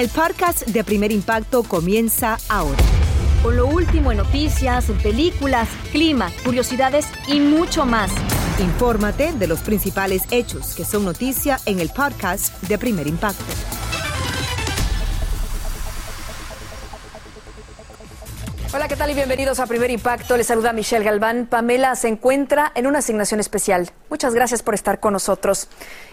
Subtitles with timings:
[0.00, 2.78] El podcast de Primer Impacto comienza ahora.
[3.42, 8.10] Con lo último en noticias, películas, clima, curiosidades y mucho más.
[8.58, 13.44] Infórmate de los principales hechos que son noticia en el podcast de Primer Impacto.
[18.72, 20.36] Hola, ¿qué tal y bienvenidos a Primer Impacto?
[20.36, 21.46] Les saluda Michelle Galván.
[21.46, 23.90] Pamela se encuentra en una asignación especial.
[24.08, 25.68] Muchas gracias por estar con nosotros.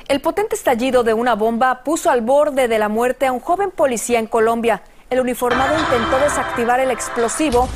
[0.08, 3.70] El potente estallido de una bomba puso al borde de la muerte a un joven
[3.70, 4.82] policía en Colombia.
[5.12, 7.70] El uniformado intentó desactivar el explosivo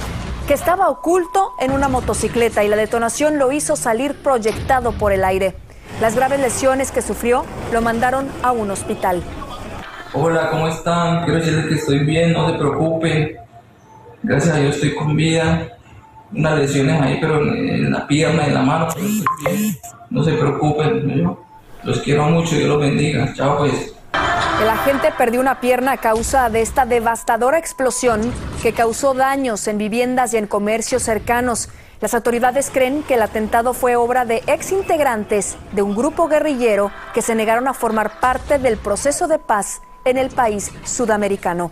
[0.48, 5.24] que estaba oculto en una motocicleta y la detonación lo hizo salir proyectado por el
[5.24, 5.54] aire.
[6.02, 9.22] Las graves lesiones que sufrió lo mandaron a un hospital.
[10.14, 11.24] Hola, ¿cómo están?
[11.24, 13.41] Quiero decirles que estoy bien, no se preocupen.
[14.24, 15.68] Gracias a Dios estoy con vida.
[16.34, 19.78] Unas lesiones ahí, pero en, la pierna, en la mano, pero estoy bien.
[20.10, 21.44] No se preocupen, yo
[21.84, 23.34] los quiero mucho, Dios los bendiga.
[23.34, 23.94] Chao pues.
[24.62, 28.22] El agente perdió una pierna a causa de esta devastadora explosión
[28.62, 31.70] que causó daños en viviendas y en comercios cercanos.
[32.00, 37.22] Las autoridades creen que el atentado fue obra de exintegrantes de un grupo guerrillero que
[37.22, 41.72] se negaron a formar parte del proceso de paz en el país sudamericano.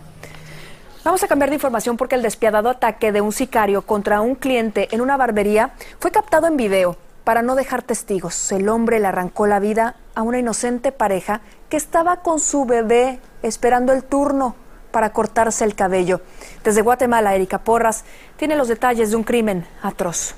[1.02, 4.86] Vamos a cambiar de información porque el despiadado ataque de un sicario contra un cliente
[4.90, 8.52] en una barbería fue captado en video para no dejar testigos.
[8.52, 11.40] El hombre le arrancó la vida a una inocente pareja
[11.70, 14.56] que estaba con su bebé esperando el turno
[14.90, 16.20] para cortarse el cabello.
[16.64, 18.04] Desde Guatemala, Erika Porras
[18.36, 20.34] tiene los detalles de un crimen atroz.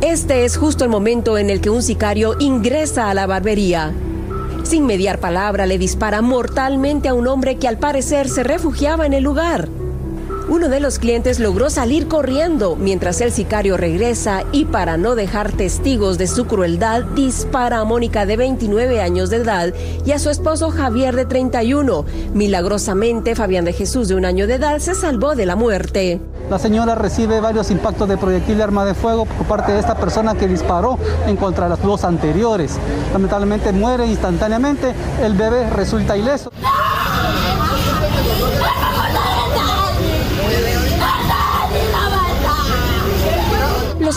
[0.00, 3.92] Este es justo el momento en el que un sicario ingresa a la barbería.
[4.68, 9.14] Sin mediar palabra, le dispara mortalmente a un hombre que al parecer se refugiaba en
[9.14, 9.66] el lugar.
[10.50, 15.52] Uno de los clientes logró salir corriendo mientras el sicario regresa y para no dejar
[15.52, 19.74] testigos de su crueldad dispara a Mónica de 29 años de edad
[20.06, 22.06] y a su esposo Javier de 31.
[22.32, 26.18] Milagrosamente Fabián de Jesús de un año de edad se salvó de la muerte.
[26.48, 29.96] La señora recibe varios impactos de proyectil de arma de fuego por parte de esta
[29.96, 32.78] persona que disparó en contra de las dos anteriores.
[33.12, 36.50] Lamentablemente muere instantáneamente, el bebé resulta ileso.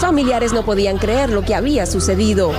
[0.02, 2.52] Familiares no podían creer lo que había sucedido.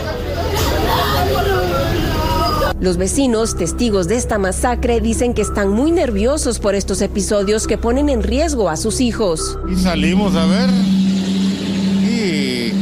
[2.80, 7.78] Los vecinos, testigos de esta masacre, dicen que están muy nerviosos por estos episodios que
[7.78, 9.58] ponen en riesgo a sus hijos.
[9.70, 10.70] Y salimos a ver
[12.02, 12.72] y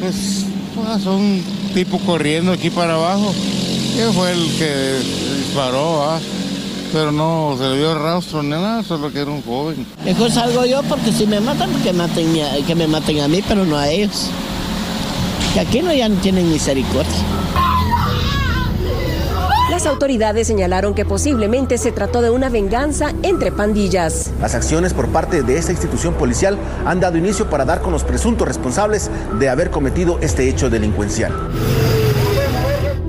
[0.00, 1.42] pues pasó un
[1.74, 3.32] tipo corriendo aquí para abajo.
[3.94, 4.98] ¿Quién fue el que
[5.38, 6.02] disparó?
[6.04, 6.20] ah?
[6.92, 9.86] Pero no se le dio rastro ni nada, solo que era un joven.
[10.04, 13.42] Mejor salgo yo porque si me matan, que maten, a- que me maten a mí,
[13.46, 14.26] pero no a ellos.
[15.54, 17.12] Que aquí no ya no tienen misericordia.
[19.70, 24.30] Las autoridades señalaron que posiblemente se trató de una venganza entre pandillas.
[24.40, 28.02] Las acciones por parte de esta institución policial han dado inicio para dar con los
[28.02, 31.32] presuntos responsables de haber cometido este hecho delincuencial.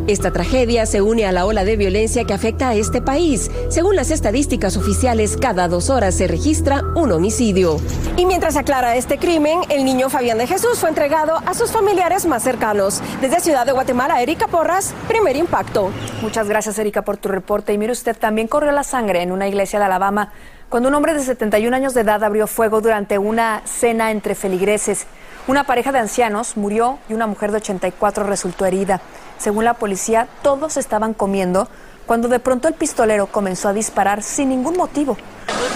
[0.07, 3.51] Esta tragedia se une a la ola de violencia que afecta a este país.
[3.69, 7.77] Según las estadísticas oficiales, cada dos horas se registra un homicidio.
[8.17, 12.25] Y mientras aclara este crimen, el niño Fabián de Jesús fue entregado a sus familiares
[12.25, 13.01] más cercanos.
[13.21, 15.91] Desde Ciudad de Guatemala, Erika Porras, primer impacto.
[16.21, 17.71] Muchas gracias, Erika, por tu reporte.
[17.71, 20.31] Y mire usted, también corrió la sangre en una iglesia de Alabama
[20.71, 25.05] cuando un hombre de 71 años de edad abrió fuego durante una cena entre feligreses.
[25.47, 29.01] Una pareja de ancianos murió y una mujer de 84 resultó herida.
[29.41, 31.67] Según la policía, todos estaban comiendo
[32.05, 35.17] cuando de pronto el pistolero comenzó a disparar sin ningún motivo.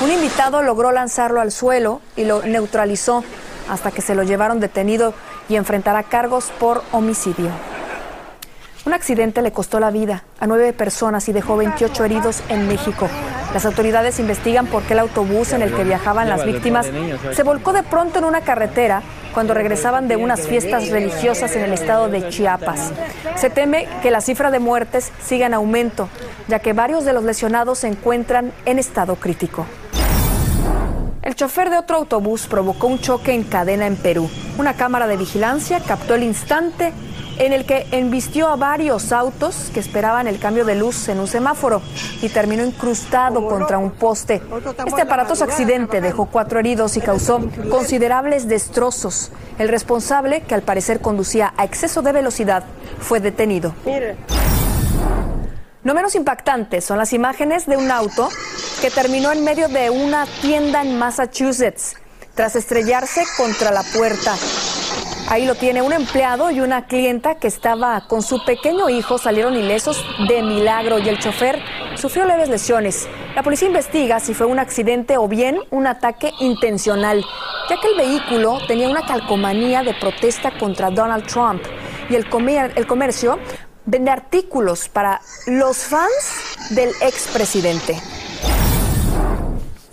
[0.04, 3.24] Un invitado logró lanzarlo al suelo y lo neutralizó
[3.68, 5.16] hasta que se lo llevaron detenido
[5.50, 7.50] y enfrentará cargos por homicidio.
[8.86, 13.10] Un accidente le costó la vida a nueve personas y dejó 28 heridos en México.
[13.52, 16.86] Las autoridades investigan por qué el autobús en el que viajaban las víctimas
[17.32, 19.02] se volcó de pronto en una carretera
[19.36, 22.94] cuando regresaban de unas fiestas religiosas en el estado de Chiapas.
[23.36, 26.08] Se teme que la cifra de muertes siga en aumento,
[26.48, 29.66] ya que varios de los lesionados se encuentran en estado crítico.
[31.22, 34.30] El chofer de otro autobús provocó un choque en cadena en Perú.
[34.58, 36.94] Una cámara de vigilancia captó el instante
[37.38, 41.28] en el que embistió a varios autos que esperaban el cambio de luz en un
[41.28, 41.82] semáforo
[42.22, 44.42] y terminó incrustado contra un poste.
[44.86, 49.32] Este aparatoso accidente dejó cuatro heridos y causó considerables destrozos.
[49.58, 52.64] El responsable, que al parecer conducía a exceso de velocidad,
[53.00, 53.74] fue detenido.
[55.84, 58.30] No menos impactantes son las imágenes de un auto
[58.82, 61.96] que terminó en medio de una tienda en Massachusetts
[62.34, 64.36] tras estrellarse contra la puerta.
[65.28, 69.56] Ahí lo tiene un empleado y una clienta que estaba con su pequeño hijo, salieron
[69.56, 71.60] ilesos de milagro y el chofer
[71.96, 73.10] sufrió leves lesiones.
[73.36, 77.26] La policía investiga si fue un accidente o bien un ataque intencional,
[77.68, 81.64] ya que el vehículo tenía una calcomanía de protesta contra Donald Trump
[82.08, 82.28] y el,
[82.76, 83.40] el comercio
[83.84, 88.00] vende artículos para los fans del expresidente.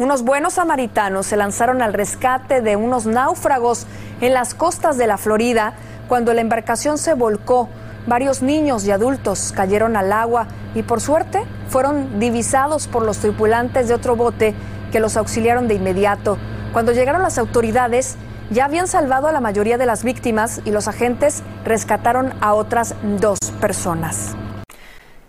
[0.03, 3.87] Unos buenos samaritanos se lanzaron al rescate de unos náufragos
[4.21, 5.75] en las costas de la Florida
[6.09, 7.69] cuando la embarcación se volcó.
[8.09, 13.87] Varios niños y adultos cayeron al agua y por suerte fueron divisados por los tripulantes
[13.87, 14.57] de otro bote
[14.91, 16.37] que los auxiliaron de inmediato.
[16.73, 18.17] Cuando llegaron las autoridades,
[18.51, 22.97] ya habían salvado a la mayoría de las víctimas y los agentes rescataron a otras
[23.21, 24.35] dos personas.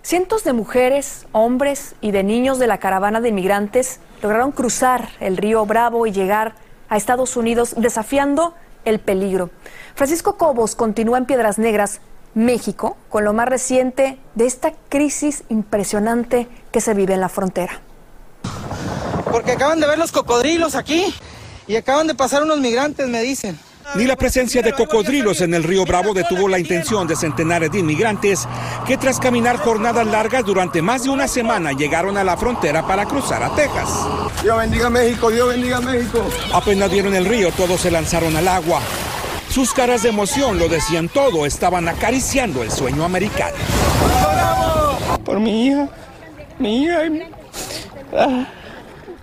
[0.06, 5.38] Cientos de mujeres, hombres y de niños de la caravana de inmigrantes lograron cruzar el
[5.38, 6.56] río Bravo y llegar
[6.90, 8.54] a Estados Unidos desafiando
[8.84, 9.50] el peligro.
[9.96, 12.02] Francisco Cobos continúa en Piedras Negras,
[12.34, 17.80] México, con lo más reciente de esta crisis impresionante que se vive en la frontera.
[19.32, 21.16] Porque acaban de ver los cocodrilos aquí
[21.66, 23.58] y acaban de pasar unos migrantes, me dicen.
[23.95, 27.80] Ni la presencia de cocodrilos en el río Bravo detuvo la intención de centenares de
[27.80, 28.47] inmigrantes
[28.88, 33.06] que tras caminar jornadas largas durante más de una semana llegaron a la frontera para
[33.06, 33.89] cruzar a Texas.
[34.41, 36.25] Dios bendiga México, Dios bendiga México.
[36.53, 38.81] Apenas vieron el río, todos se lanzaron al agua.
[39.50, 43.56] Sus caras de emoción lo decían todo, estaban acariciando el sueño americano.
[45.24, 45.88] Por mi hija,
[46.57, 47.01] mi hija.
[48.18, 48.47] Ah.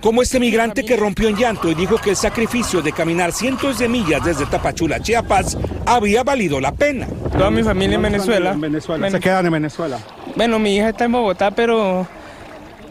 [0.01, 3.79] Como este migrante que rompió en llanto y dijo que el sacrificio de caminar cientos
[3.79, 7.07] de millas desde Tapachula, Chiapas, había valido la pena.
[7.33, 8.53] Toda mi familia en Venezuela.
[8.53, 9.11] En Venezuela.
[9.11, 9.99] Se quedan en Venezuela.
[10.37, 12.07] Bueno, mi hija está en Bogotá, pero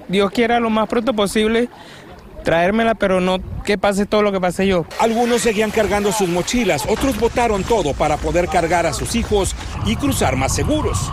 [0.07, 1.69] Dios quiera lo más pronto posible
[2.43, 4.85] traérmela, pero no que pase todo lo que pasé yo.
[4.99, 9.55] Algunos seguían cargando sus mochilas, otros botaron todo para poder cargar a sus hijos
[9.85, 11.11] y cruzar más seguros.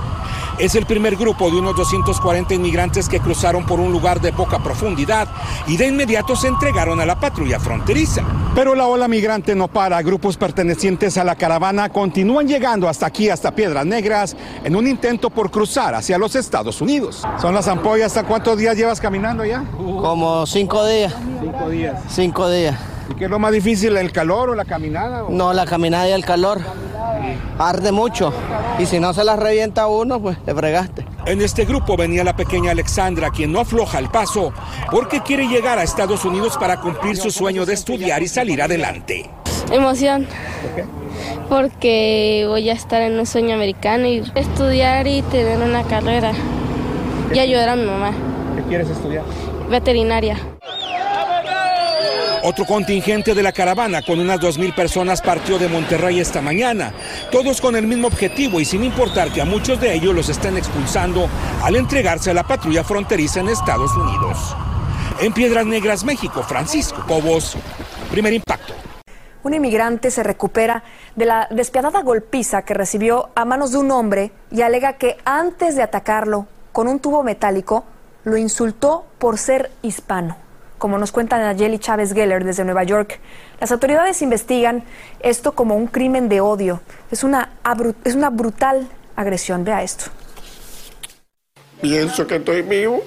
[0.59, 4.59] Es el primer grupo de unos 240 inmigrantes que cruzaron por un lugar de poca
[4.59, 5.29] profundidad
[5.67, 8.23] y de inmediato se entregaron a la patrulla fronteriza.
[8.55, 10.01] Pero la ola migrante no para.
[10.01, 15.29] Grupos pertenecientes a la caravana continúan llegando hasta aquí, hasta Piedras Negras, en un intento
[15.29, 17.23] por cruzar hacia los Estados Unidos.
[17.39, 18.17] Son las ampollas.
[18.17, 19.63] ¿Hasta cuántos días llevas caminando ya?
[19.77, 21.15] Como cinco días.
[21.43, 22.03] Cinco días.
[22.09, 22.96] Cinco días.
[23.11, 25.25] ¿Y qué es lo más difícil, el calor o la caminada?
[25.29, 26.61] No, la caminada y el calor.
[27.59, 28.33] Arde mucho.
[28.79, 31.07] Y si no se la revienta uno, pues te fregaste.
[31.25, 34.53] En este grupo venía la pequeña Alexandra, quien no afloja el paso
[34.91, 39.29] porque quiere llegar a Estados Unidos para cumplir su sueño de estudiar y salir adelante.
[39.71, 40.27] Emoción.
[40.63, 40.85] ¿Por qué?
[41.49, 46.33] Porque voy a estar en un sueño americano y estudiar y tener una carrera
[47.33, 48.13] y ayudar a mi mamá.
[48.57, 49.25] ¿Qué quieres estudiar?
[49.69, 50.39] Veterinaria.
[52.49, 56.93] Otro contingente de la caravana con unas 2.000 personas partió de Monterrey esta mañana,
[57.33, 60.57] todos con el mismo objetivo y sin importar que a muchos de ellos los estén
[60.57, 61.29] expulsando
[61.65, 64.55] al entregarse a la patrulla fronteriza en Estados Unidos.
[65.21, 67.57] En Piedras Negras, México, Francisco Cobos,
[68.13, 68.75] primer impacto.
[69.43, 70.85] Un inmigrante se recupera
[71.17, 75.75] de la despiadada golpiza que recibió a manos de un hombre y alega que antes
[75.75, 77.85] de atacarlo con un tubo metálico,
[78.23, 80.46] lo insultó por ser hispano
[80.79, 83.21] como nos cuenta Nayeli Chávez Geller desde Nueva York.
[83.61, 84.85] Las autoridades investigan
[85.21, 86.81] esto como un crimen de odio.
[87.11, 87.51] Es una,
[88.05, 89.65] es una brutal agresión.
[89.65, 90.07] Vea esto.
[91.81, 93.03] Pienso que estoy vivo.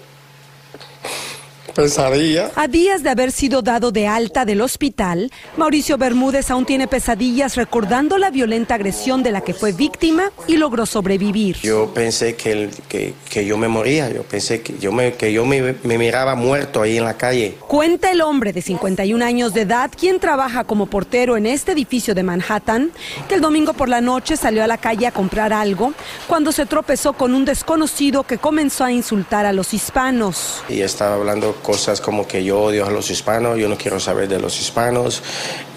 [1.73, 2.51] Pesadilla.
[2.55, 7.55] A días de haber sido dado de alta del hospital, Mauricio Bermúdez aún tiene pesadillas
[7.55, 11.57] recordando la violenta agresión de la que fue víctima y logró sobrevivir.
[11.61, 15.75] Yo pensé que, que, yo me moría, yo pensé que yo, me, que yo me,
[15.83, 17.57] me, miraba muerto ahí en la calle.
[17.67, 22.15] Cuenta el hombre de 51 años de edad, quien trabaja como portero en este edificio
[22.15, 22.91] de Manhattan,
[23.27, 25.93] que el domingo por la noche salió a la calle a comprar algo
[26.27, 30.63] cuando se tropezó con un desconocido que comenzó a insultar a los hispanos.
[30.69, 34.27] Y estaba hablando cosas como que yo odio a los hispanos, yo no quiero saber
[34.27, 35.21] de los hispanos,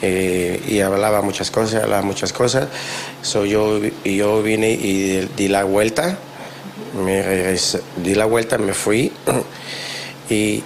[0.01, 2.69] eh, y hablaba muchas cosas, hablaba muchas cosas.
[3.21, 6.17] So yo, yo vine y di la vuelta,
[7.05, 7.55] me
[8.03, 9.13] di la vuelta, me fui,
[10.31, 10.63] y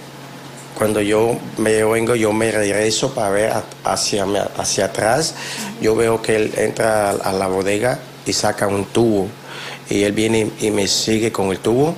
[0.77, 3.53] cuando yo me vengo, yo me regreso para ver
[3.83, 4.25] hacia,
[4.57, 5.35] hacia atrás,
[5.81, 9.27] yo veo que él entra a la bodega y saca un tubo
[9.89, 11.95] y él viene y me sigue con el tubo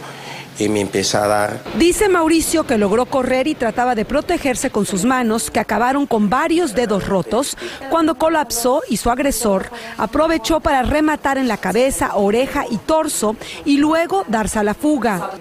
[0.60, 1.64] y me empieza a dar.
[1.78, 6.30] Dice Mauricio que logró correr y trataba de protegerse con sus manos, que acabaron con
[6.30, 7.58] varios dedos rotos,
[7.90, 13.36] cuando colapsó y su agresor aprovechó para rematar en la cabeza, oreja y torso
[13.66, 15.32] y luego darse a la fuga.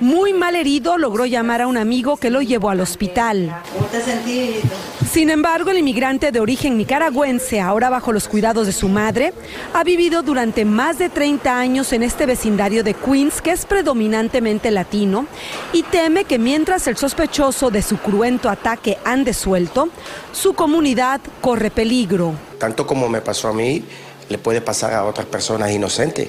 [0.00, 3.54] Muy mal herido, logró llamar a un amigo que lo llevó al hospital.
[5.10, 9.32] Sin embargo, el inmigrante de origen nicaragüense, ahora bajo los cuidados de su madre,
[9.72, 14.70] ha vivido durante más de 30 años en este vecindario de Queens, que es predominantemente
[14.70, 15.26] latino,
[15.72, 19.88] y teme que mientras el sospechoso de su cruento ataque ande suelto,
[20.32, 22.34] su comunidad corre peligro.
[22.58, 23.84] Tanto como me pasó a mí,
[24.28, 26.28] le puede pasar a otras personas inocentes.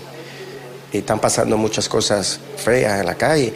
[0.94, 3.54] Y están pasando muchas cosas feas en la calle.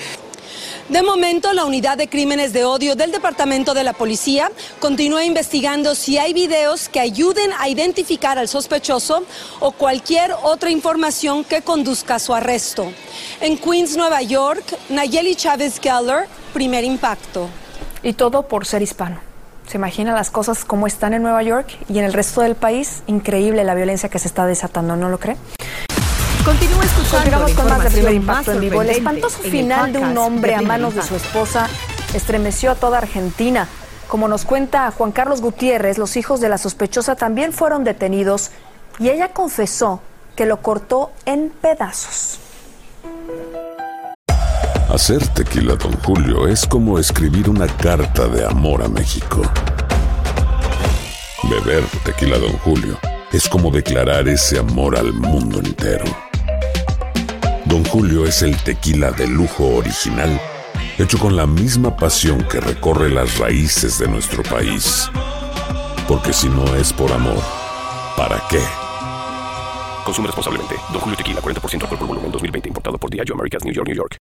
[0.92, 5.96] De momento, la unidad de crímenes de odio del Departamento de la Policía continúa investigando
[5.96, 9.24] si hay videos que ayuden a identificar al sospechoso
[9.62, 12.92] o cualquier otra información que conduzca a su arresto.
[13.40, 17.48] En Queens, Nueva York, Nayeli Chávez Geller, primer impacto.
[18.04, 19.22] Y todo por ser hispano.
[19.68, 23.02] ¿Se imagina las cosas como están en Nueva York y en el resto del país?
[23.08, 25.38] Increíble la violencia que se está desatando, ¿no lo cree?
[26.46, 28.82] Continúa escuchando Continuamos con más de primer impacto en vivo.
[28.82, 31.70] El espantoso final de un hombre a manos de su esposa
[32.16, 33.68] estremeció a toda Argentina.
[34.08, 38.50] Como nos cuenta Juan Carlos Gutiérrez, los hijos de la sospechosa también fueron detenidos
[38.98, 40.02] y ella confesó
[40.36, 42.40] que lo cortó en pedazos.
[44.92, 49.44] Hacer tequila, Don Julio, es como escribir una carta de amor a México.
[51.44, 52.98] Beber tequila, Don Julio,
[53.32, 56.31] es como declarar ese amor al mundo entero.
[57.72, 60.42] Don Julio es el tequila de lujo original,
[60.98, 65.10] hecho con la misma pasión que recorre las raíces de nuestro país.
[66.06, 67.42] Porque si no es por amor,
[68.18, 68.60] ¿para qué?
[70.04, 70.76] Consume responsablemente.
[70.92, 72.68] Don Julio Tequila, 40% alcohol por volumen, 2020.
[72.68, 74.18] Importado por Diageo Americas, New York, New York.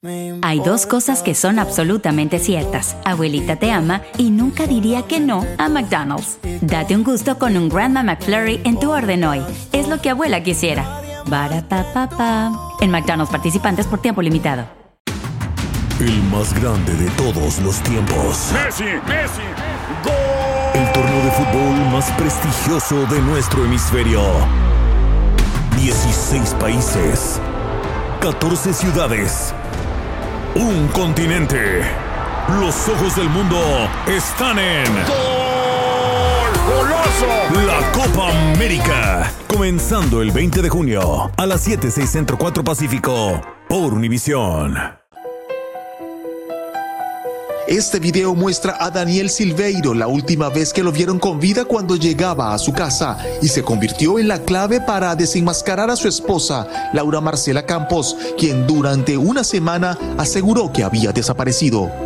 [0.42, 2.96] Hay dos cosas que son absolutamente ciertas.
[3.04, 6.38] Abuelita te ama y nunca diría que no a McDonald's.
[6.62, 9.40] Date un gusto con un Grandma McFlurry en tu orden hoy.
[9.70, 11.00] Es lo que abuela quisiera.
[11.26, 12.65] Barapapapa.
[12.86, 14.64] En McDonald's participantes por tiempo limitado.
[15.98, 18.52] El más grande de todos los tiempos.
[18.52, 19.42] Messi, Messi,
[20.72, 24.22] El torneo de fútbol más prestigioso de nuestro hemisferio.
[25.76, 27.40] 16 países.
[28.20, 29.52] 14 ciudades.
[30.54, 31.82] Un continente.
[32.60, 33.58] Los ojos del mundo
[34.06, 35.45] están en...
[37.64, 39.32] La Copa América.
[39.48, 44.76] Comenzando el 20 de junio a las 7, 6 Centro 4 Pacífico por Univisión.
[47.66, 51.96] Este video muestra a Daniel Silveiro la última vez que lo vieron con vida cuando
[51.96, 56.68] llegaba a su casa y se convirtió en la clave para desenmascarar a su esposa,
[56.92, 62.05] Laura Marcela Campos, quien durante una semana aseguró que había desaparecido.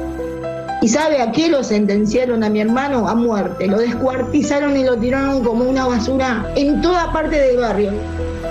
[0.83, 3.07] ¿Y sabe a qué lo sentenciaron a mi hermano?
[3.07, 3.67] A muerte.
[3.67, 7.93] Lo descuartizaron y lo tiraron como una basura en toda parte del barrio.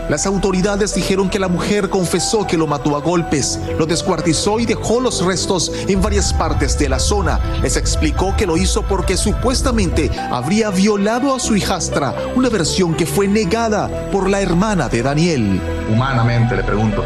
[0.09, 4.65] Las autoridades dijeron que la mujer confesó que lo mató a golpes, lo descuartizó y
[4.65, 7.39] dejó los restos en varias partes de la zona.
[7.61, 13.05] Les explicó que lo hizo porque supuestamente habría violado a su hijastra, una versión que
[13.05, 15.61] fue negada por la hermana de Daniel.
[15.91, 17.03] Humanamente, le pregunto.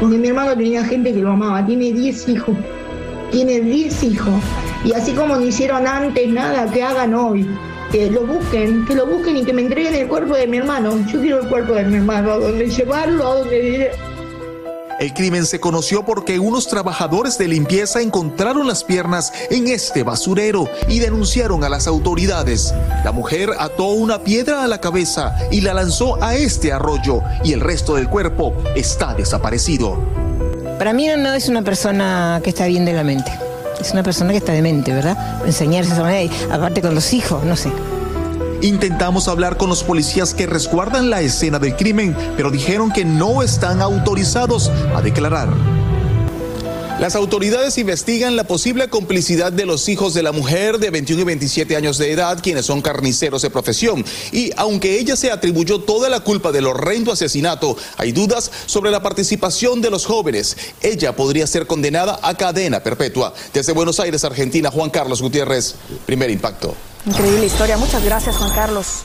[0.00, 1.64] Porque mi hermano tenía gente que lo amaba.
[1.64, 2.56] Tiene 10 hijos.
[3.30, 4.34] Tiene 10 hijos.
[4.86, 7.44] Y así como no hicieron antes nada, que hagan hoy.
[7.90, 10.96] Que lo busquen, que lo busquen y que me entreguen el cuerpo de mi hermano.
[11.08, 13.90] Yo quiero el cuerpo de mi hermano, a dónde llevarlo, a dónde diré.
[15.00, 20.68] El crimen se conoció porque unos trabajadores de limpieza encontraron las piernas en este basurero
[20.88, 22.72] y denunciaron a las autoridades.
[23.04, 27.52] La mujer ató una piedra a la cabeza y la lanzó a este arroyo y
[27.52, 29.98] el resto del cuerpo está desaparecido.
[30.78, 33.45] Para mí no es una persona que está bien de la mente.
[33.80, 35.44] Es una persona que está demente, ¿verdad?
[35.44, 37.70] Enseñarse esa manera, y aparte con los hijos, no sé.
[38.62, 43.42] Intentamos hablar con los policías que resguardan la escena del crimen, pero dijeron que no
[43.42, 45.48] están autorizados a declarar.
[47.00, 51.24] Las autoridades investigan la posible complicidad de los hijos de la mujer de 21 y
[51.26, 54.02] 27 años de edad, quienes son carniceros de profesión.
[54.32, 59.02] Y aunque ella se atribuyó toda la culpa del horrendo asesinato, hay dudas sobre la
[59.02, 60.56] participación de los jóvenes.
[60.80, 63.34] Ella podría ser condenada a cadena perpetua.
[63.52, 65.74] Desde Buenos Aires, Argentina, Juan Carlos Gutiérrez,
[66.06, 66.74] primer impacto.
[67.04, 67.76] Increíble historia.
[67.76, 69.04] Muchas gracias, Juan Carlos.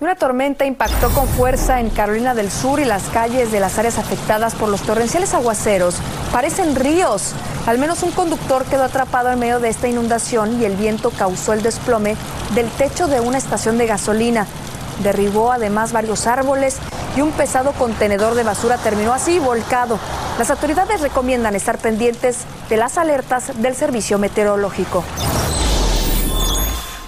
[0.00, 3.98] Una tormenta impactó con fuerza en Carolina del Sur y las calles de las áreas
[3.98, 5.96] afectadas por los torrenciales aguaceros
[6.32, 7.32] parecen ríos.
[7.66, 11.52] Al menos un conductor quedó atrapado en medio de esta inundación y el viento causó
[11.52, 12.16] el desplome
[12.54, 14.46] del techo de una estación de gasolina.
[15.02, 16.78] Derribó además varios árboles
[17.16, 19.98] y un pesado contenedor de basura terminó así volcado.
[20.38, 25.04] Las autoridades recomiendan estar pendientes de las alertas del servicio meteorológico.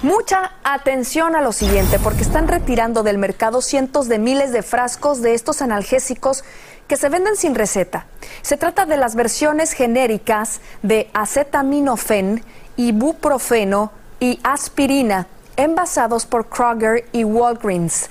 [0.03, 5.21] Mucha atención a lo siguiente, porque están retirando del mercado cientos de miles de frascos
[5.21, 6.43] de estos analgésicos
[6.89, 8.05] que se venden sin receta.
[8.41, 12.43] Se trata de las versiones genéricas de acetaminofén,
[12.75, 18.09] ibuprofeno y aspirina, envasados por Kroger y Walgreens,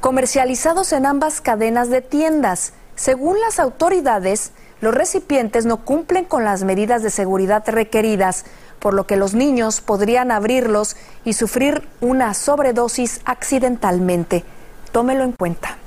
[0.00, 2.72] comercializados en ambas cadenas de tiendas.
[2.94, 8.46] Según las autoridades, los recipientes no cumplen con las medidas de seguridad requeridas,
[8.78, 14.44] por lo que los niños podrían abrirlos y sufrir una sobredosis accidentalmente.
[14.92, 15.78] Tómelo en cuenta.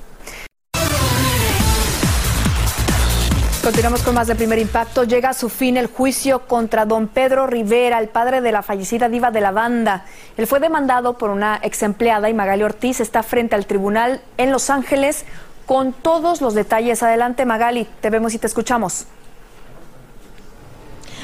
[3.63, 5.03] Continuamos con más de primer impacto.
[5.03, 9.09] Llega a su fin el juicio contra don Pedro Rivera, el padre de la fallecida
[9.09, 10.05] diva de la banda.
[10.37, 14.51] Él fue demandado por una ex empleada y Magali Ortiz está frente al tribunal en
[14.51, 15.25] Los Ángeles
[15.65, 17.03] con todos los detalles.
[17.03, 19.05] Adelante, Magali, te vemos y te escuchamos.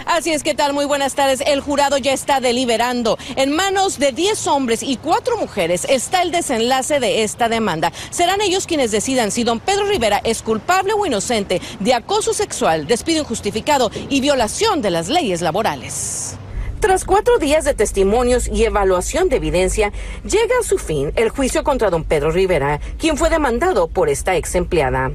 [0.06, 0.74] Así es, ¿qué tal?
[0.74, 1.42] Muy buenas tardes.
[1.46, 3.18] El jurado ya está deliberando.
[3.36, 7.92] En manos de 10 hombres y 4 mujeres está el desenlace de esta demanda.
[8.12, 12.86] Serán ellos quienes decidan si don Pedro Rivera es culpable o inocente de acoso sexual,
[12.86, 16.38] despido injustificado y violación de las leyes laborales.
[16.80, 19.92] Tras cuatro días de testimonios y evaluación de evidencia,
[20.24, 24.36] llega a su fin el juicio contra don Pedro Rivera, quien fue demandado por esta
[24.36, 25.12] ex empleada.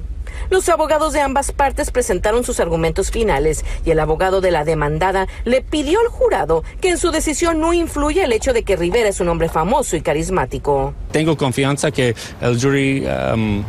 [0.48, 5.28] Los abogados de ambas partes presentaron sus argumentos finales y el abogado de la demandada
[5.44, 9.08] le pidió al jurado que en su decisión no influya el hecho de que Rivera
[9.08, 10.94] es un hombre famoso y carismático.
[11.12, 13.62] Tengo confianza que el jury um,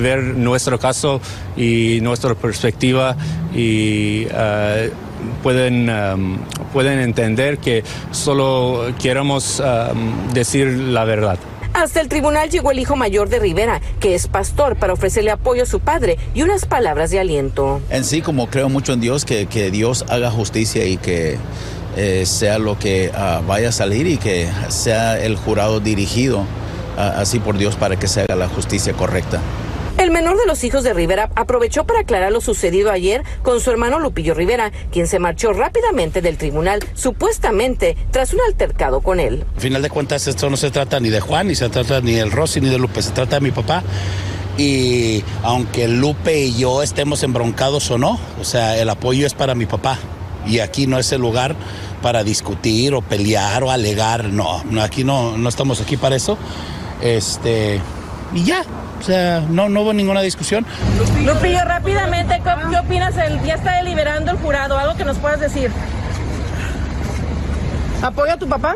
[0.00, 1.20] ver nuestro caso
[1.56, 3.16] y nuestra perspectiva
[3.54, 4.90] y uh,
[5.42, 6.38] pueden, um,
[6.72, 11.38] pueden entender que solo queremos um, decir la verdad.
[11.74, 15.64] Hasta el tribunal llegó el hijo mayor de Rivera, que es pastor, para ofrecerle apoyo
[15.64, 17.80] a su padre y unas palabras de aliento.
[17.90, 21.36] En sí, como creo mucho en Dios, que, que Dios haga justicia y que
[21.96, 26.42] eh, sea lo que uh, vaya a salir y que sea el jurado dirigido
[26.96, 29.40] uh, así por Dios para que se haga la justicia correcta.
[30.04, 33.70] El menor de los hijos de Rivera aprovechó para aclarar lo sucedido ayer con su
[33.70, 39.46] hermano Lupillo Rivera, quien se marchó rápidamente del tribunal, supuestamente tras un altercado con él.
[39.54, 42.12] Al final de cuentas, esto no se trata ni de Juan, ni se trata ni
[42.12, 43.82] del Rosy, ni de Lupe, se trata de mi papá.
[44.58, 49.54] Y aunque Lupe y yo estemos embroncados o no, o sea, el apoyo es para
[49.54, 49.98] mi papá.
[50.46, 51.56] Y aquí no es el lugar
[52.02, 54.26] para discutir o pelear o alegar.
[54.26, 56.36] No, aquí no, no estamos aquí para eso.
[57.00, 57.80] Este,
[58.34, 58.64] y ya,
[59.04, 60.66] sea, no, no hubo ninguna discusión.
[61.24, 63.16] Lupillo, rápidamente, ¿qué, qué opinas?
[63.16, 65.70] El, ya está deliberando el jurado, algo que nos puedas decir.
[68.02, 68.74] ¿Apoya a tu papá?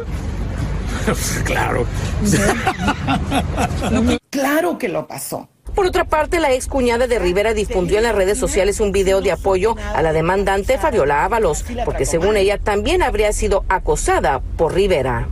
[1.44, 1.86] claro.
[4.30, 5.48] claro que lo pasó.
[5.74, 9.20] Por otra parte, la ex cuñada de Rivera difundió en las redes sociales un video
[9.20, 14.74] de apoyo a la demandante Fabiola Ábalos, porque según ella también habría sido acosada por
[14.74, 15.28] Rivera.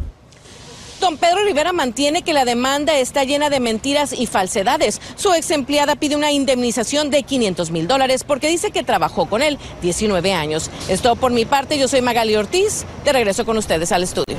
[1.00, 5.00] Don Pedro Rivera mantiene que la demanda está llena de mentiras y falsedades.
[5.14, 9.42] Su ex empleada pide una indemnización de 500 mil dólares porque dice que trabajó con
[9.42, 10.70] él 19 años.
[10.88, 12.84] Esto por mi parte, yo soy Magali Ortiz.
[13.04, 14.38] De regreso con ustedes al estudio.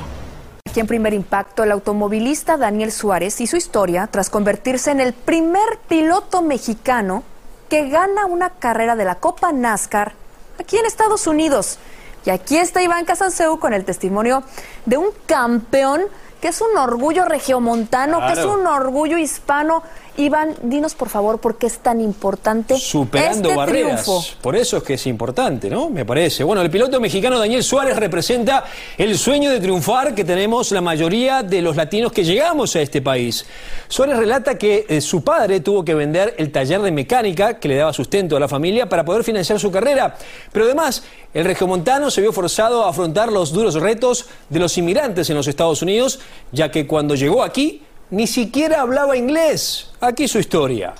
[0.68, 5.78] Aquí en primer impacto, el automovilista Daniel Suárez hizo historia tras convertirse en el primer
[5.88, 7.22] piloto mexicano
[7.70, 10.12] que gana una carrera de la Copa NASCAR
[10.58, 11.78] aquí en Estados Unidos.
[12.26, 14.42] Y aquí está Iván Casanseu con el testimonio
[14.84, 16.02] de un campeón
[16.40, 19.82] que es un orgullo regiomontano, que es un orgullo hispano.
[20.18, 24.02] Iván, dinos por favor por qué es tan importante Superando este barreras.
[24.02, 24.24] triunfo.
[24.42, 25.90] Por eso es que es importante, ¿no?
[25.90, 26.42] Me parece.
[26.42, 28.64] Bueno, el piloto mexicano Daniel Suárez representa
[28.96, 33.00] el sueño de triunfar que tenemos la mayoría de los latinos que llegamos a este
[33.00, 33.46] país.
[33.86, 37.76] Suárez relata que eh, su padre tuvo que vender el taller de mecánica que le
[37.76, 40.16] daba sustento a la familia para poder financiar su carrera.
[40.50, 45.30] Pero además, el regiomontano se vio forzado a afrontar los duros retos de los inmigrantes
[45.30, 46.18] en los Estados Unidos,
[46.50, 49.90] ya que cuando llegó aquí ni siquiera hablaba inglés.
[50.00, 50.94] Aquí su historia.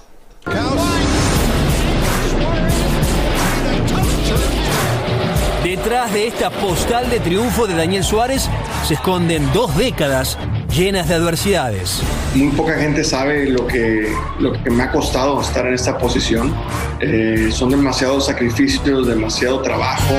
[5.62, 8.48] Detrás de esta postal de triunfo de Daniel Suárez
[8.86, 10.38] se esconden dos décadas
[10.74, 12.00] llenas de adversidades.
[12.34, 16.54] Muy poca gente sabe lo que, lo que me ha costado estar en esta posición.
[17.00, 20.14] Eh, son demasiados sacrificios, demasiado trabajo.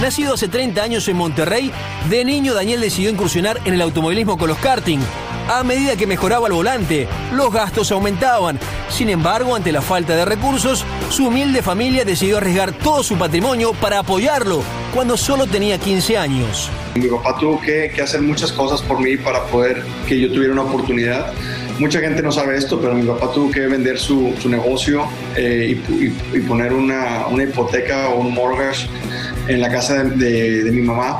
[0.00, 1.70] Nacido hace 30 años en Monterrey,
[2.08, 4.98] de niño Daniel decidió incursionar en el automovilismo con los karting.
[5.46, 8.58] A medida que mejoraba el volante, los gastos aumentaban.
[8.88, 13.74] Sin embargo, ante la falta de recursos, su humilde familia decidió arriesgar todo su patrimonio
[13.74, 14.62] para apoyarlo
[14.94, 16.70] cuando solo tenía 15 años.
[16.94, 20.62] Mi papá tuvo que, hacer muchas cosas por mí para poder que yo tuviera una
[20.62, 21.34] oportunidad.
[21.78, 25.78] Mucha gente no sabe esto, pero mi papá tuvo que vender su, negocio eh,
[26.32, 28.88] y poner una, una hipoteca o un mortgage
[29.50, 31.18] en la casa de, de- de mi mamá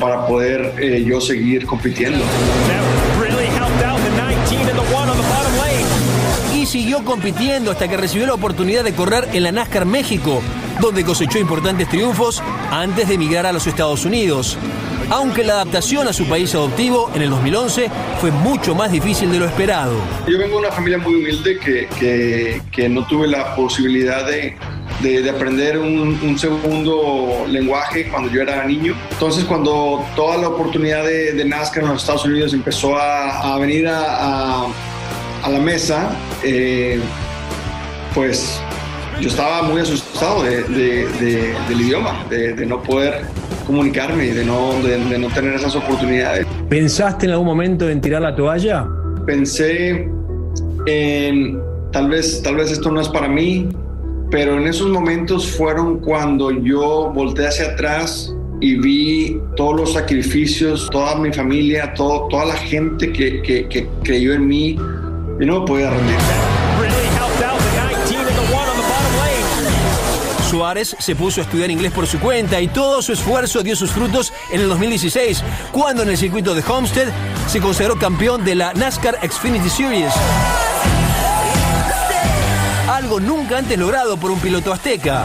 [0.00, 2.18] para poder eh, yo seguir compitiendo.
[6.54, 10.40] Y siguió compitiendo hasta que recibió la oportunidad de correr en la NASCAR México,
[10.80, 14.56] donde cosechó importantes triunfos antes de emigrar a los Estados Unidos.
[15.10, 19.38] Aunque la adaptación a su país adoptivo en el 2011 fue mucho más difícil de
[19.38, 19.94] lo esperado.
[20.26, 24.54] Yo vengo de una familia muy humilde que, que- que no tuve la posibilidad de,
[25.02, 28.94] de- de aprender un, un segundo lenguaje cuando yo era niño.
[29.12, 33.58] Entonces cuando toda la oportunidad de, de NASCAR en los Estados Unidos empezó a, a
[33.58, 34.00] venir a,
[34.64, 34.66] a-
[35.44, 36.10] a la mesa,
[36.42, 36.98] eh,
[38.14, 38.60] pues
[39.20, 43.22] yo estaba muy asustado de- de- de- del idioma, de, de no poder
[43.66, 46.46] comunicarme y de no, de- de no tener esas oportunidades.
[46.68, 48.86] ¿Pensaste en algún momento en tirar la toalla?
[49.26, 50.08] pensé
[50.86, 51.60] en
[51.92, 53.68] tal vez, tal vez esto no es para mí,
[54.30, 60.88] pero en esos momentos fueron cuando yo volteé hacia atrás y vi todos los sacrificios,
[60.90, 64.76] toda mi familia, todo, toda la gente que, que- que creyó en mí
[65.40, 66.16] y no me podía rendir.
[70.50, 73.90] Suárez se puso a estudiar inglés por su cuenta y todo su esfuerzo dio sus
[73.90, 77.08] frutos en el 2016, cuando en el circuito de Homestead
[77.48, 80.12] se consagró campeón de la NASCAR Xfinity Series.
[82.98, 85.24] Algo nunca antes logrado por un piloto azteca.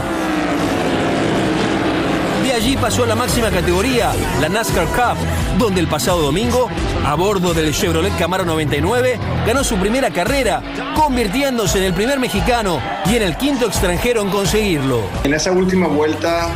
[2.44, 5.16] De allí pasó a la máxima categoría, la NASCAR Cup,
[5.58, 6.68] donde el pasado domingo,
[7.04, 10.62] a bordo del Chevrolet Camaro 99, ganó su primera carrera,
[10.94, 15.00] convirtiéndose en el primer mexicano y en el quinto extranjero en conseguirlo.
[15.24, 16.50] En esa última vuelta,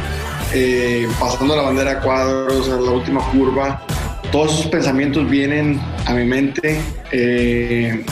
[0.55, 3.83] eh, pasando la bandera a cuadros, en la última curva,
[4.31, 8.05] todos esos pensamientos vienen a mi mente eh,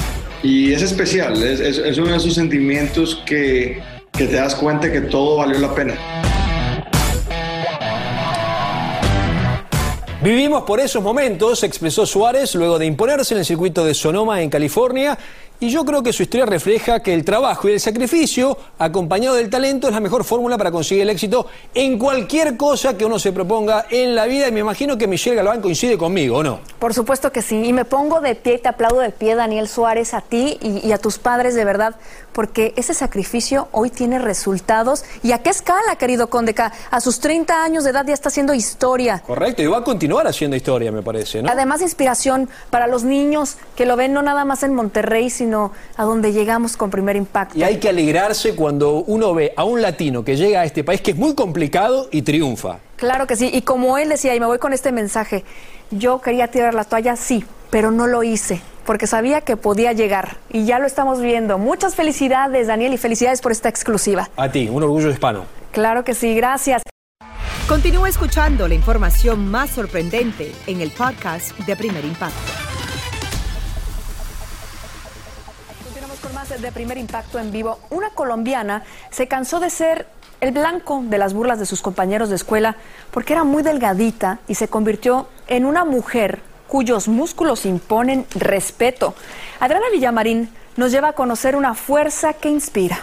[0.43, 5.39] y es especial, es, uno de esos sentimientos que, que te das cuenta que todo
[5.39, 5.95] valió la pena.
[10.23, 14.51] Vivimos por esos momentos, expresó Suárez luego de imponerse en el circuito de Sonoma en
[14.51, 15.17] California.
[15.59, 19.49] Y yo creo que su historia refleja que el trabajo y el sacrificio, acompañado del
[19.49, 23.33] talento, es la mejor fórmula para conseguir el éxito en cualquier cosa que uno se
[23.33, 24.49] proponga en la vida.
[24.49, 26.61] Y me imagino que Michelle Galván coincide conmigo, ¿o no?
[26.79, 27.65] Por supuesto que sí.
[27.65, 30.87] Y me pongo de pie y te aplaudo de pie, Daniel Suárez, a ti y,
[30.87, 31.95] y a tus padres de verdad,
[32.35, 35.07] porque ese sacrificio hoy tiene resultados.
[35.23, 36.71] ¿Y a qué escala, querido Condeca?
[36.91, 39.23] A sus 30 años de edad ya está haciendo historia.
[39.27, 41.51] Correcto, y va a continuar haciendo historia, me parece, ¿no?
[41.51, 46.05] Además, inspiración para los niños que lo ven no nada más en Monterrey, sino a
[46.05, 47.59] donde llegamos con primer impacto.
[47.59, 51.01] Y hay que alegrarse cuando uno ve a un latino que llega a este país
[51.01, 52.79] que es muy complicado y triunfa.
[52.97, 53.51] Claro que sí.
[53.53, 55.45] Y como él decía, y me voy con este mensaje,
[55.91, 60.39] yo quería tirar la toalla, sí, pero no lo hice, porque sabía que podía llegar.
[60.51, 61.59] Y ya lo estamos viendo.
[61.59, 64.31] Muchas felicidades, Daniel, y felicidades por esta exclusiva.
[64.37, 65.45] A ti, un orgullo hispano.
[65.73, 66.83] Claro que sí, gracias.
[67.69, 72.76] Continúa escuchando la información más sorprendente en el podcast de Primer Impacto.
[76.37, 77.79] De primer impacto en vivo.
[77.89, 80.07] Una colombiana se cansó de ser
[80.43, 82.77] el blanco de las burlas de sus compañeros de escuela
[83.11, 89.15] porque era muy delgadita y se convirtió en una mujer cuyos músculos imponen respeto.
[89.61, 93.01] Adriana Villamarín nos lleva a conocer una fuerza que inspira.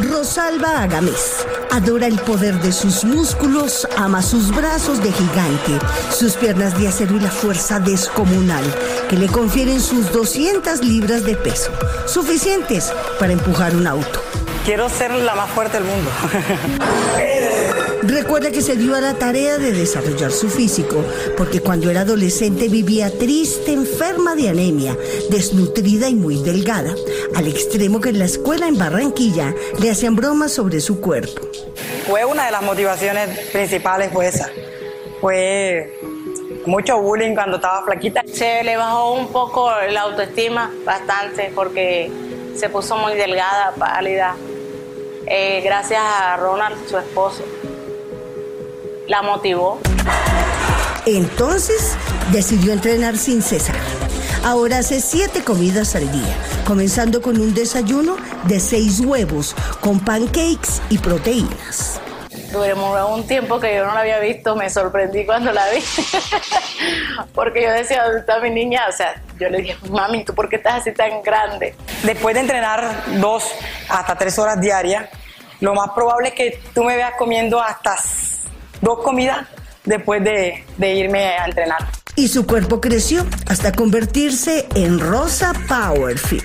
[0.00, 5.78] Rosalba Agames adora el poder de sus músculos, ama sus brazos de gigante,
[6.16, 8.64] sus piernas de acero y la fuerza descomunal
[9.08, 11.70] que le confieren sus 200 libras de peso,
[12.06, 14.20] suficientes para empujar un auto.
[14.64, 16.10] Quiero ser la más fuerte del mundo.
[18.02, 21.04] Recuerda que se dio a la tarea de desarrollar su físico,
[21.36, 24.96] porque cuando era adolescente vivía triste, enferma de anemia,
[25.28, 26.94] desnutrida y muy delgada,
[27.36, 31.46] al extremo que en la escuela en Barranquilla le hacían bromas sobre su cuerpo.
[32.06, 34.48] Fue una de las motivaciones principales, fue esa.
[35.20, 35.98] Fue
[36.64, 38.22] mucho bullying cuando estaba flaquita.
[38.32, 42.10] Se le bajó un poco la autoestima, bastante, porque
[42.56, 44.34] se puso muy delgada, pálida.
[45.26, 47.44] Eh, gracias a Ronald, su esposo.
[49.08, 49.78] La motivó.
[51.06, 51.96] Entonces
[52.32, 53.76] decidió entrenar sin cesar.
[54.44, 60.82] Ahora hace siete comidas al día, comenzando con un desayuno de seis huevos, con pancakes
[60.90, 62.00] y proteínas.
[62.54, 65.82] Duró un tiempo que yo no la había visto, me sorprendí cuando la vi,
[67.34, 68.82] porque yo decía, ¿dónde está mi niña?
[68.88, 71.74] O sea, yo le dije, mami, ¿tú por qué estás así tan grande?
[72.04, 73.44] Después de entrenar dos
[73.88, 75.08] hasta tres horas diarias,
[75.58, 77.96] lo más probable es que tú me veas comiendo hasta
[78.80, 79.48] dos comidas
[79.84, 81.88] después de, de irme a entrenar.
[82.16, 86.44] Y su cuerpo creció hasta convertirse en Rosa Power Fit.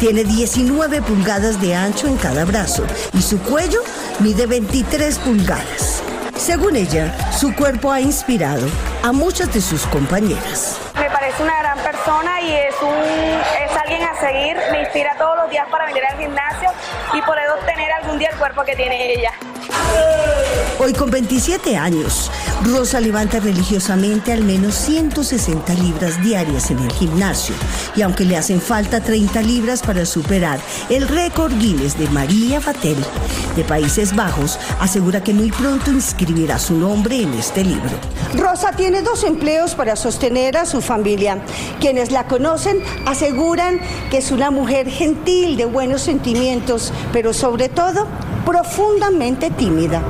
[0.00, 3.80] Tiene 19 pulgadas de ancho en cada brazo y su cuello
[4.20, 6.02] mide 23 pulgadas.
[6.36, 8.66] Según ella, su cuerpo ha inspirado
[9.02, 10.78] a muchas de sus compañeras.
[10.94, 14.56] Me parece una gran persona y es, un, es alguien a seguir.
[14.72, 16.70] Me inspira todos los días para venir al gimnasio
[17.12, 19.32] y poder obtener algún día el cuerpo que tiene ella.
[20.84, 22.30] Hoy con 27 años,
[22.62, 27.54] Rosa levanta religiosamente al menos 160 libras diarias en el gimnasio
[27.96, 30.60] y aunque le hacen falta 30 libras para superar
[30.90, 32.98] el récord Guinness de María Vatel
[33.56, 37.96] de Países Bajos, asegura que muy pronto inscribirá su nombre en este libro.
[38.36, 41.38] Rosa tiene dos empleos para sostener a su familia.
[41.80, 48.06] Quienes la conocen aseguran que es una mujer gentil, de buenos sentimientos, pero sobre todo
[48.44, 50.02] profundamente tímida.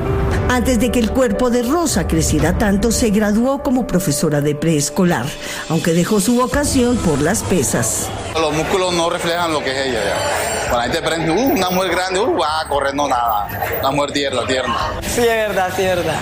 [0.49, 5.27] Antes de que el cuerpo de Rosa creciera tanto, se graduó como profesora de preescolar,
[5.69, 8.09] aunque dejó su vocación por las pesas.
[8.35, 10.69] Los músculos no reflejan lo que es ella ya.
[10.69, 13.49] Cuando la gente prende, uh, una mujer grande, uh, va a correr, no nada.
[13.81, 14.77] Una mujer tierna, tierna.
[15.03, 16.21] Sí, es verdad, sí, es verdad.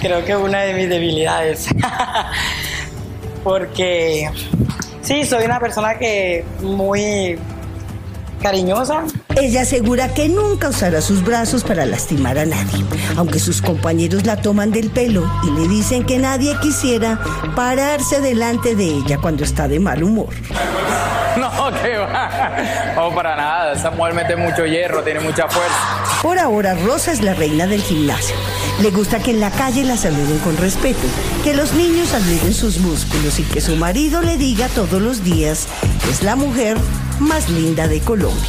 [0.00, 1.66] Creo que es una de mis debilidades.
[3.44, 4.30] Porque
[5.02, 7.38] sí, soy una persona que muy
[8.42, 9.04] cariñosa.
[9.36, 12.84] Ella asegura que nunca usará sus brazos para lastimar a nadie,
[13.16, 17.18] aunque sus compañeros la toman del pelo y le dicen que nadie quisiera
[17.54, 20.34] pararse delante de ella cuando está de mal humor.
[21.36, 21.48] No,
[21.80, 22.56] que va.
[22.96, 23.72] No, para nada.
[23.72, 26.20] Esa mujer mete mucho hierro, tiene mucha fuerza.
[26.22, 28.34] Por ahora, Rosa es la reina del gimnasio.
[28.82, 31.06] Le gusta que en la calle la saluden con respeto,
[31.44, 35.68] que los niños admiren sus músculos y que su marido le diga todos los días
[36.04, 36.76] que es la mujer
[37.20, 38.48] más linda de Colombia.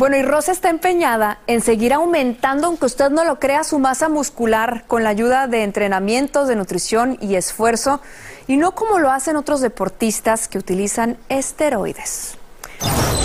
[0.00, 4.08] Bueno, y Rosa está empeñada en seguir aumentando, aunque usted no lo crea, su masa
[4.08, 8.00] muscular con la ayuda de entrenamientos, de nutrición y esfuerzo,
[8.46, 12.38] y no como lo hacen otros deportistas que utilizan esteroides.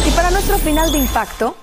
[0.05, 1.55] Y para nuestro final de impacto,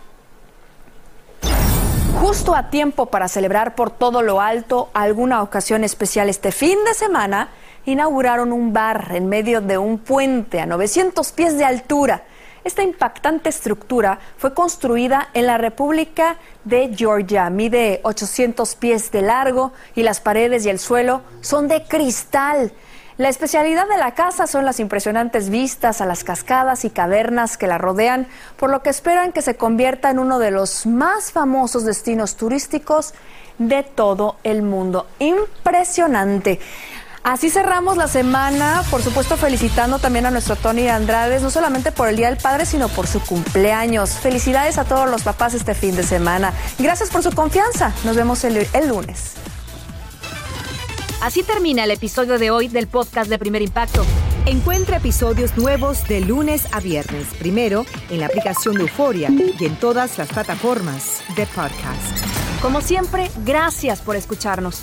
[2.19, 6.95] justo a tiempo para celebrar por todo lo alto alguna ocasión especial este fin de
[6.95, 7.51] semana,
[7.85, 12.23] inauguraron un bar en medio de un puente a 900 pies de altura.
[12.65, 17.51] Esta impactante estructura fue construida en la República de Georgia.
[17.51, 22.73] Mide 800 pies de largo y las paredes y el suelo son de cristal.
[23.19, 27.67] La especialidad de la casa son las impresionantes vistas a las cascadas y cavernas que
[27.67, 31.85] la rodean, por lo que esperan que se convierta en uno de los más famosos
[31.85, 33.13] destinos turísticos
[33.59, 35.07] de todo el mundo.
[35.19, 36.59] Impresionante.
[37.25, 42.09] Así cerramos la semana, por supuesto felicitando también a nuestro Tony Andrades, no solamente por
[42.09, 44.11] el Día del Padre, sino por su cumpleaños.
[44.11, 46.53] Felicidades a todos los papás este fin de semana.
[46.81, 47.93] Gracias por su confianza.
[48.05, 49.35] Nos vemos el, el lunes.
[51.21, 54.05] Así termina el episodio de hoy del podcast de Primer Impacto.
[54.45, 59.77] Encuentra episodios nuevos de lunes a viernes, primero en la aplicación de Euforia y en
[59.77, 62.19] todas las plataformas de podcast.
[62.61, 64.83] Como siempre, gracias por escucharnos.